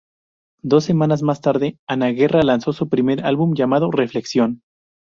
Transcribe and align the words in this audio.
Dos 0.63 0.83
semanas 0.85 1.21
más 1.21 1.41
tarde, 1.41 1.77
Ana 1.87 2.07
Guerra 2.07 2.41
lanzó 2.41 2.73
su 2.73 2.89
primer 2.89 3.23
álbum 3.23 3.53
llamado 3.53 3.91
"Reflexión". 3.91 4.63